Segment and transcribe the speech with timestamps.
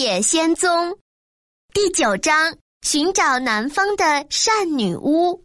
[0.00, 0.90] 野仙踪》
[1.74, 5.44] 第九章：寻找南方的善女巫。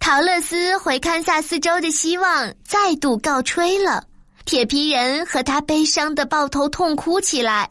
[0.00, 4.04] 陶乐斯回堪萨斯州的希望再度告吹了。
[4.44, 7.70] 铁皮人和他悲伤的抱头痛哭起来。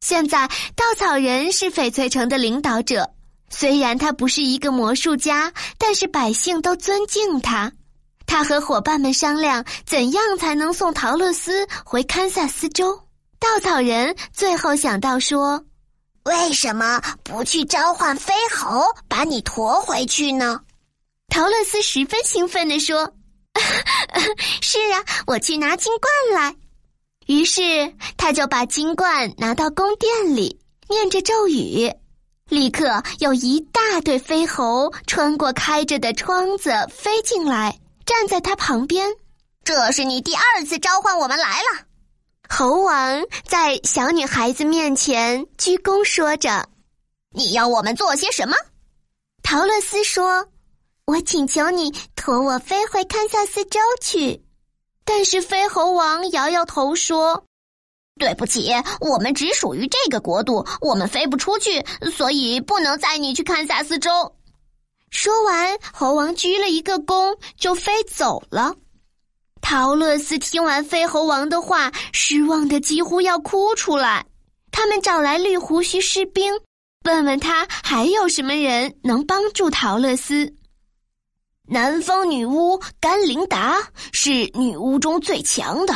[0.00, 3.10] 现在，稻草人是翡翠城的领导者。
[3.50, 7.72] 虽然他不是一个魔术家，但是百姓都尊敬他。
[8.26, 13.07] 他和伙伴们商量，怎样才能送陶乐斯回堪萨斯州。
[13.38, 15.64] 稻草人最后想到说
[16.24, 20.60] ：“为什么不去召唤飞猴，把你驮回去呢？”
[21.28, 23.12] 陶乐斯十分兴奋地说
[24.60, 26.56] ：“是啊，我去拿金冠来。”
[27.26, 31.92] 于是他就把金冠拿到宫殿里，念着咒语。
[32.48, 39.06] 立刻有一大队飞猴穿过开着的窗子飞进来，站在他旁边。
[39.62, 41.87] 这是你第二次召唤我们来了。
[42.48, 46.68] 猴王在小女孩子面前鞠躬说着
[47.30, 48.56] ：“你要我们做些什么？”
[49.44, 50.48] 陶乐斯说
[51.06, 54.42] ：“我请求你驮我飞回堪萨斯州去。”
[55.04, 57.44] 但是飞猴王摇摇头说。
[58.18, 64.10] 对不起，我们只属于这个国度，我们飞不出去，所以不能载你去堪萨斯州。
[65.10, 68.74] 说完，猴王鞠了一个躬，就飞走了。
[69.60, 74.24] 陶乐斯听完飞猴王的话，失望的几乎要哭出来。
[74.70, 76.52] 他们找来绿胡须士兵，
[77.04, 80.54] 问问他还有什么人能帮助陶乐斯。
[81.66, 83.76] 南方女巫甘琳达
[84.12, 85.94] 是女巫中最强的。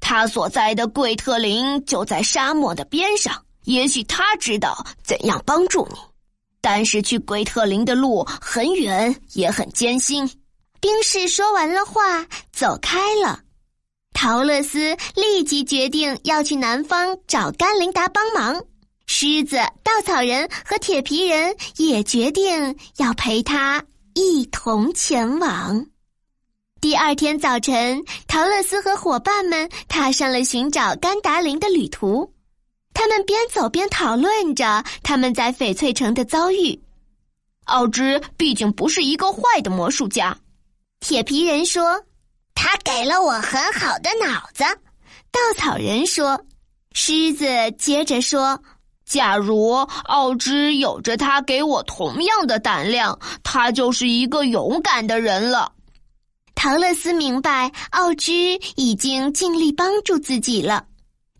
[0.00, 5.96] 她所在的贵特林就在沙漠的边上，也许他知道怎样帮助你。
[6.60, 10.28] 但是去贵特林的路很远，也很艰辛。
[10.82, 13.38] 兵士说完了话，走开了。
[14.12, 18.60] 陶乐斯立即决定要去南方找甘琳达帮忙。
[19.06, 23.80] 狮子、稻草人和铁皮人也决定要陪他
[24.14, 25.86] 一同前往。
[26.80, 32.28] 第二天早晨，陶乐斯和伙伴们踏上了寻找甘达林的旅途。
[32.92, 36.76] 他们边走边讨论着他们在翡翠城的遭遇。
[37.66, 40.36] 奥芝毕竟不是一个坏的魔术家，
[41.02, 42.00] 铁皮人说
[42.54, 44.62] ：“他给了我很好的脑子。”
[45.32, 46.40] 稻草人说
[46.94, 47.44] ：“狮子
[47.76, 48.62] 接着说，
[49.04, 49.72] 假如
[50.04, 55.72] 奥芝有着他给我同样的胆量，他就是一个勇敢的人了。”
[56.54, 58.32] 陶乐斯明白，奥芝
[58.76, 60.86] 已经尽力帮助自己了，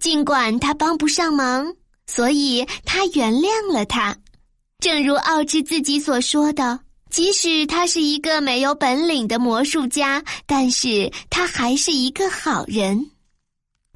[0.00, 1.72] 尽管他帮不上忙，
[2.08, 4.16] 所以他原谅了他。
[4.80, 6.80] 正如奥芝自己所说的，
[7.12, 13.10] 即使他是一个没有本领的魔术家，但是他还是一个好人。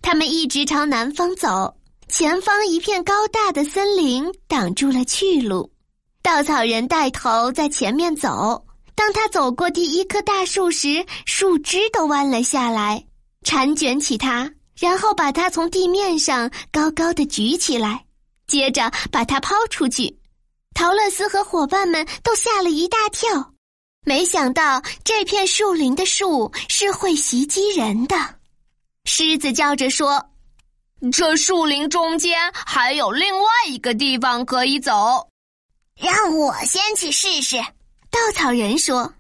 [0.03, 1.75] 他们一直朝南方走，
[2.09, 5.72] 前方一片高大的森林挡住了去路，
[6.21, 8.62] 稻草人带头在前面走。
[8.94, 13.03] 当他走过第一棵大树时，树枝都弯了下来，
[13.44, 18.04] 缠卷起它，然后把它从地面上高高的举起来，
[18.47, 20.19] 接着把它抛出去。
[20.77, 23.55] 陶乐斯和伙伴们都吓了一大跳，
[24.05, 28.15] 没想到这片树林的树是会袭击人的。
[29.07, 30.23] 狮子叫着说
[31.11, 35.27] ：“这树林中间还有另外一个地方可以走，
[35.99, 37.57] 让我先去试试。”
[38.13, 39.11] 稻草人说：“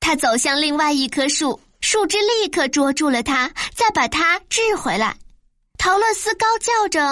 [0.00, 5.16] 他走向另外一棵树，树枝立刻捉住了他，再把他掷回来。”
[5.78, 7.06] 陶乐斯高叫着：“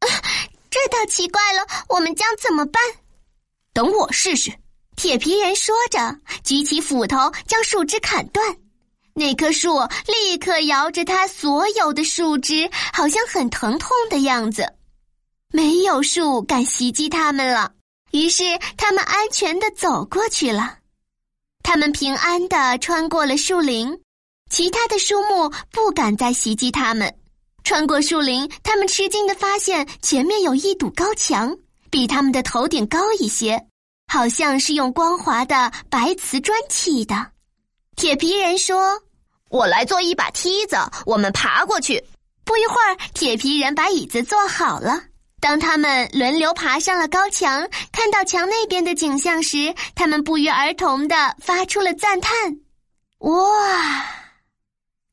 [0.00, 0.06] 啊
[0.68, 2.82] 这倒奇怪了，我们将怎么办？”
[3.72, 4.52] 等我试试。”
[4.96, 7.16] 铁皮人说着，举起斧头
[7.46, 8.56] 将树枝砍断。
[9.14, 14.74] 那棵树立刻摇着它所有的树枝，好像很疼痛的样子。
[15.52, 17.72] 没有树敢袭击他们了。
[18.12, 18.44] 于是
[18.76, 20.78] 他们安全的走过去了，
[21.62, 24.00] 他们平安的穿过了树林，
[24.50, 27.12] 其他的树木不敢再袭击他们。
[27.64, 31.56] 穿过树林，他们吃惊的发现前面有一堵高墙，
[31.90, 33.66] 比他们的头顶高一些，
[34.06, 37.32] 好像是用光滑的白瓷砖砌的。
[37.96, 39.02] 铁皮人说
[39.50, 42.02] ：“我来做一把梯子，我们爬过去。”
[42.44, 45.04] 不一会儿，铁皮人把椅子做好了。
[45.40, 52.58] 当他们轮流爬上了高墙，看到墙那边的景象时，他们不约而同的发出了赞叹
[53.20, 54.06] ：“哇！”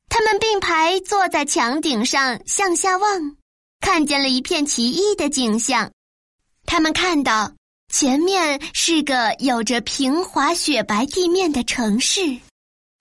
[0.10, 3.36] 他们并排坐在墙顶上向下望，
[3.80, 5.92] 看见了一片奇异的景象。
[6.68, 7.52] 他们看到
[7.92, 12.38] 前面是个有着平滑雪白地面的城市，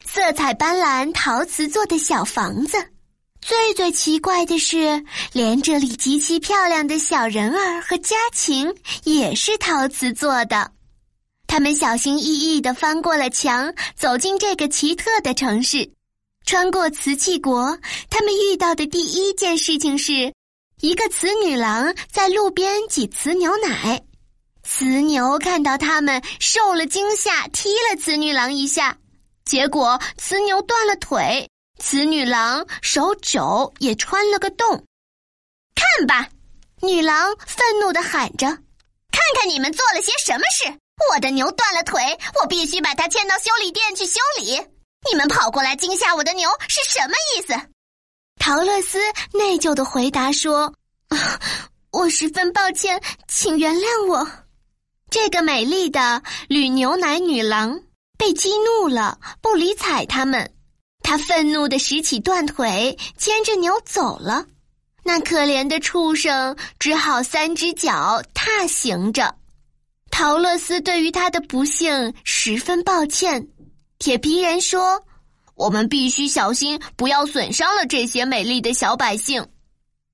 [0.07, 2.79] 色彩斑斓陶瓷做的小房子。
[3.43, 8.73] 最最奇怪的是，连这里极其漂亮的小人儿和家禽
[9.05, 10.71] 也是陶瓷做的。
[11.49, 15.91] 他们小心翼翼地翻过了墙，走进这个奇特的城市。
[16.45, 17.77] 穿过瓷器国，
[18.09, 20.33] 他们遇到的第一件事情是，
[20.83, 24.03] 一个雌女郎在路边挤瓷牛奶。
[24.63, 28.99] 雌牛看到他们，受了惊吓，踢了雌女郎一下，
[29.47, 34.85] 结果雌牛断了腿，雌女郎手肘也穿了个洞。
[35.75, 36.29] 看吧，
[36.83, 38.47] 女郎愤怒地喊着
[39.11, 40.79] ：“看看你们做了些什么事！
[41.11, 42.03] 我的牛断了腿，
[42.43, 44.61] 我必须把它牵到修理店去修理。”
[45.09, 47.55] 你们跑过来惊吓我的牛是什么意思？
[48.47, 49.01] 陶乐斯
[49.33, 50.73] 内疚的回答说
[51.91, 54.25] ：“我十分抱歉，请原谅我。”
[55.11, 57.81] 这个美丽的铝牛奶女郎
[58.17, 60.49] 被激怒了，不理睬他们。
[61.01, 64.47] 她愤怒的拾起断腿，牵着牛走了。
[65.03, 69.35] 那可怜的畜生只好三只脚踏行着。
[70.13, 73.49] 陶乐斯对于他的不幸十分抱歉。
[73.99, 75.05] 铁皮人说
[75.57, 79.45] ：“我们必须小心，不要损伤了这些美丽的小百姓。”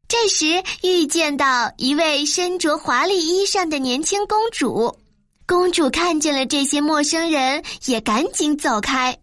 [0.09, 4.99] 这时遇见到一位身着华丽衣裳的年轻公主，
[5.47, 9.19] 公主看见了这些陌生人，也赶紧走开。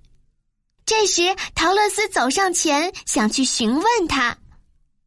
[0.85, 4.35] 这时陶乐斯走上前，想去询问她，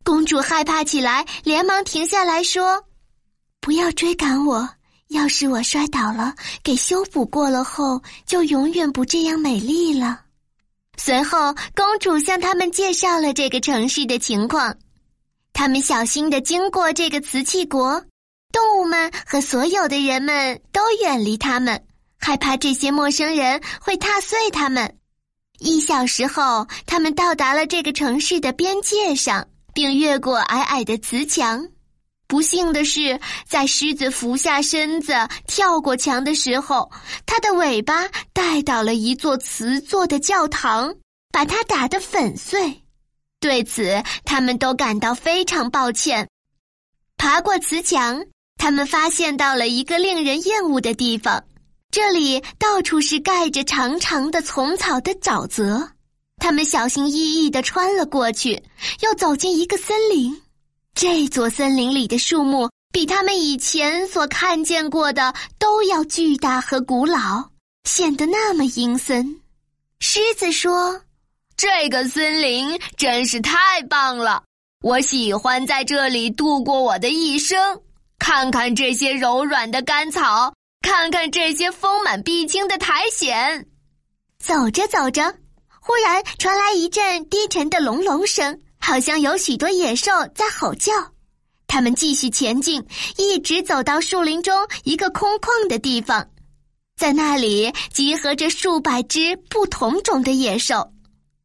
[0.05, 2.85] 公主害怕起来，连忙停下来说
[3.61, 4.69] ：“不要追赶我。”
[5.13, 10.21] 要是我摔倒了，给修补过了后，就永远不这样美丽了。
[10.97, 14.77] 随后，公主向他们介绍了这个城市的情况。
[15.53, 18.05] 他们小心的经过这个瓷器国，
[18.53, 21.83] 动物们和所有的人们都远离他们，
[22.19, 24.97] 害怕这些陌生人会踏碎他们。
[25.59, 31.69] 一小时后，他们到达了这个城市的边界上，并越过矮矮的瓷墙。
[32.33, 35.13] 不幸的是，在狮子俯下身子
[35.47, 36.91] 跳过墙的时候，
[37.27, 40.95] 它的尾巴带倒了一座瓷做的教堂，
[41.31, 42.83] 把它打得粉碎。
[43.39, 46.27] 对此，他们都感到非常抱歉。
[47.19, 48.25] 爬过瓷墙，
[48.57, 51.45] 他们发现到了一个令人厌恶的地方，
[51.91, 55.87] 这里到处是盖着长长的丛草的沼泽。
[56.39, 58.63] 他们小心翼翼地穿了过去，
[59.03, 60.42] 又走进一个森林。
[60.95, 67.51] 这座森林里的树木比他们以前所看见过的都要巨大和古老，
[67.85, 69.41] 显得那么阴森。
[70.01, 71.01] 狮子说
[71.57, 74.43] ：“这个森林真是太棒了，
[74.83, 77.81] 我喜欢在这里度过我的一生。
[78.19, 83.65] 看看这些柔软的干草，看看这些丰满碧青的苔藓。”
[84.39, 85.35] 走着走着，
[85.81, 88.61] 忽然传来一阵低沉的隆隆声。
[88.85, 90.93] 好像有许多野兽在吼叫，
[91.69, 92.85] 他们继续前进，
[93.17, 96.29] 一直走到树林中一个空旷的地方，
[96.99, 100.93] 在那里集合着数百只不同种的野兽。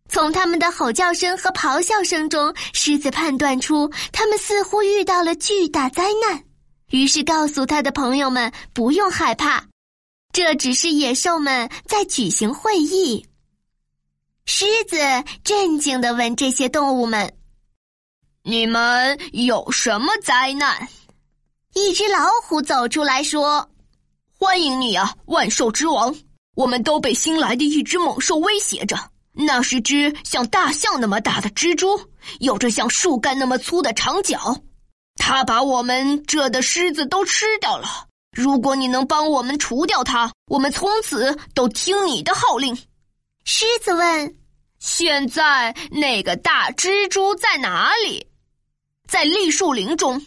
[0.10, 6.44] 从他们的吼叫声和咆哮声中，狮子判断出他们似乎遇到了巨大灾难，
[6.90, 9.64] 于是告诉他的朋友们不用害怕，
[10.34, 13.27] 这只是野兽们在举行会议。
[14.50, 14.98] 狮子
[15.44, 17.34] 镇静地问这些动物们
[18.44, 20.88] ：“你们有什么灾难？”
[21.76, 23.70] 一只老虎走出来说
[24.40, 26.16] ：“欢迎你啊，万兽之王！
[26.56, 28.98] 我们都被新来的一只猛兽威胁着。
[29.34, 32.00] 那是只像大象那么大的蜘蛛，
[32.40, 34.62] 有着像树干那么粗的长脚。
[35.18, 38.08] 它把我们这的狮子都吃掉了。
[38.32, 42.78] 如果你能帮我们除掉它，我们从此都听你的号令。”
[43.50, 44.38] 狮子问
[44.78, 48.28] ：“现在那个大蜘蛛在哪里
[49.08, 50.22] ？”“在栗树林中。”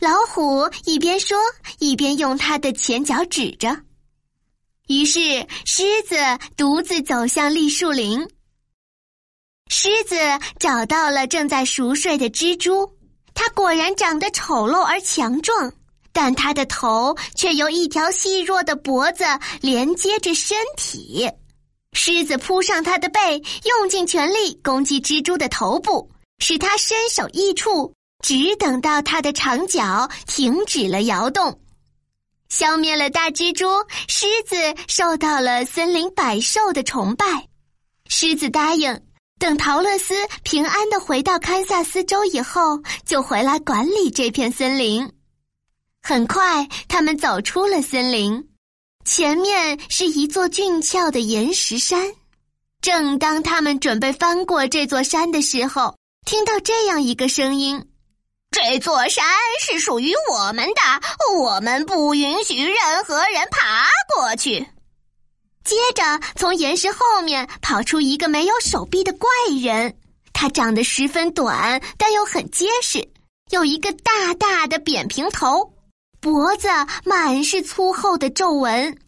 [0.00, 1.38] 老虎一边说，
[1.78, 3.82] 一边用它的前脚指着。
[4.88, 6.16] 于是，狮子
[6.56, 8.28] 独自走向栗树林。
[9.68, 10.16] 狮子
[10.58, 12.98] 找到了正在熟睡的蜘蛛，
[13.32, 15.72] 它果然长得丑陋而强壮，
[16.10, 19.22] 但它的头却由一条细弱的脖子
[19.60, 21.30] 连接着身体。
[21.92, 27.92] 狮子扑上它的背，用尽全力攻击蜘蛛的头部，使它身首异处。
[28.22, 31.58] 只等到它的长脚停止了摇动，
[32.50, 33.66] 消灭了大蜘蛛，
[34.08, 34.56] 狮子
[34.88, 37.48] 受到了森林百兽的崇拜。
[38.08, 39.00] 狮子答应，
[39.38, 45.10] 等陶乐斯平安的回到堪萨斯州以后，就回来管理这片森林。
[46.02, 48.49] 很快，他们走出了森林。
[49.04, 52.12] 前面是一座俊俏的岩石山，
[52.80, 57.88] 正当他们准备翻过这座山的时候，听到这样一个声音
[58.52, 59.24] ：“这座山
[59.60, 64.66] 是属于我们的，我们不允许任何人爬过去。”
[65.64, 69.28] 接着，从岩石后面跑出一个没有手臂的怪
[69.60, 69.96] 人，
[70.32, 73.06] 他长得十分短，但又很结实，
[73.50, 75.72] 有一个大大的扁平头，
[76.20, 76.68] 脖子
[77.04, 78.98] 满是粗厚的皱纹。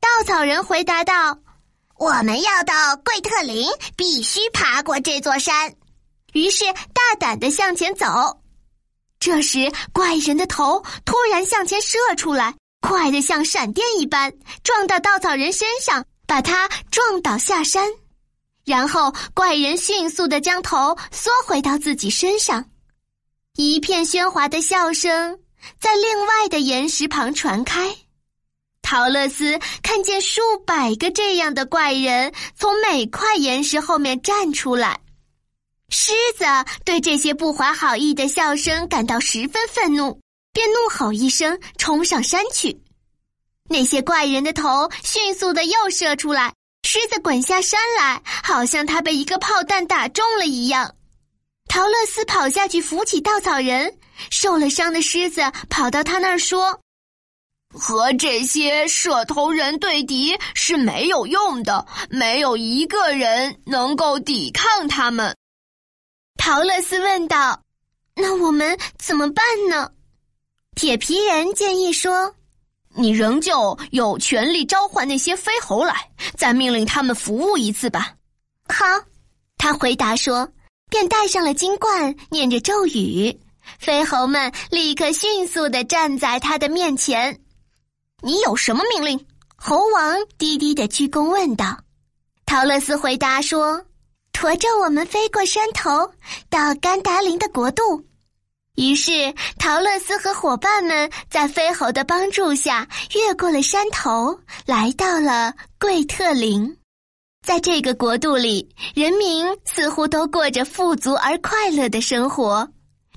[0.00, 1.36] 稻草人回答道
[1.98, 5.74] ：“我们要到贵特林，必须爬过这座山。”
[6.32, 8.06] 于是大胆的向前走。
[9.18, 12.54] 这时，怪人的头突然向前射出来。
[12.80, 14.30] 快得像闪电一般，
[14.62, 17.88] 撞到稻草人身上，把他撞倒下山。
[18.66, 22.64] 然后怪人迅速的将头缩回到自己身上。
[23.56, 25.38] 一片喧哗的笑声
[25.80, 27.96] 在另外的岩石旁传开。
[28.82, 35.00] 陶乐斯看见数百个这样的怪人从每块岩石后面站出来。
[35.88, 36.44] 狮子
[36.84, 40.20] 对这些不怀好意的笑声感到十分愤怒。
[40.52, 42.80] 便怒吼一声，冲上山去。
[43.68, 46.54] 那些怪人的头迅速的又射出来，
[46.86, 50.94] 狮子滚下山来，好像他被一个炮弹打中了一样。
[51.68, 53.98] 陶乐斯跑下去扶起稻草人，
[54.30, 56.80] 受了伤的狮子跑到他那儿说
[57.74, 65.34] ：“和这些射头人对敌是没有用的，没有一个人能够抵抗他们。”
[66.36, 67.60] 陶乐斯问道
[68.14, 69.90] ：“那我们怎么办呢？”
[70.76, 72.34] 铁皮人建议说
[72.96, 78.14] ：“你仍旧有权利召唤那些飞猴来，再命令他们服务一次吧。”
[78.68, 78.84] 好，
[79.56, 80.48] 他回答说，
[80.90, 83.38] 便戴上了金冠，念着咒语，
[83.78, 87.40] 飞猴们立刻迅速的站在他的面前。
[88.22, 89.26] 你有什么命令？
[89.56, 91.78] 猴王低低的鞠躬问道。
[92.46, 93.84] 陶乐斯回答说
[94.32, 96.12] ：“驮着我们飞过山头，
[96.50, 98.04] 到甘达林的国度。”
[98.76, 106.76] 于是，陶乐斯和伙伴们在飞猴的帮助下越过了山头，来到了贵特林。
[107.46, 112.68] 在这个国度里，人民似乎都过着富足而快乐的生活。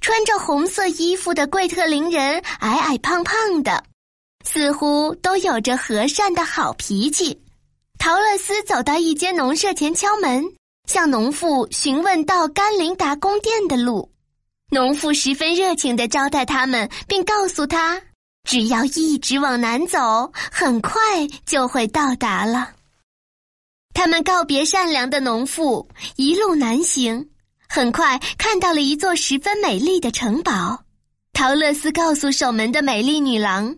[0.01, 3.83] 穿着红色衣服的贵特林人矮矮胖胖的，
[4.45, 7.41] 似乎都有着和善的好脾气。
[7.97, 10.43] 陶乐斯走到一间农舍前敲门，
[10.87, 14.11] 向农妇询问到甘林达宫殿的路。
[14.69, 18.01] 农妇十分热情的招待他们，并告诉他，
[18.43, 20.91] 只要一直往南走，很快
[21.45, 22.73] 就会到达了。
[23.93, 27.29] 他们告别善良的农妇，一路南行。
[27.69, 30.83] 很快看到了一座十分美丽的城堡。
[31.33, 33.75] 陶乐斯告诉守门的美丽女郎：“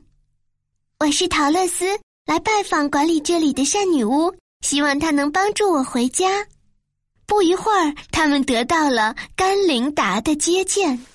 [0.99, 1.85] 我是陶乐斯，
[2.25, 6.47] 来拜访管理这里的善女巫，希望她能帮助我回家。”
[7.27, 11.05] 不一会儿，他们得到了甘琳达的接见。